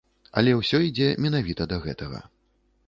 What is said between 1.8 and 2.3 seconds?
гэтага.